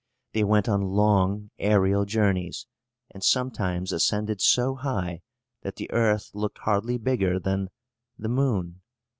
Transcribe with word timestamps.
They 0.33 0.43
went 0.43 0.67
on 0.67 0.81
long 0.95 1.51
aërial 1.59 2.07
journeys, 2.07 2.65
and 3.11 3.23
sometimes 3.23 3.91
ascended 3.91 4.41
so 4.41 4.73
high 4.73 5.21
that 5.61 5.75
the 5.75 5.91
earth 5.91 6.31
looked 6.33 6.57
hardly 6.57 6.97
bigger 6.97 7.39
than 7.39 7.69
the 8.17 8.29
moon. 8.29 8.81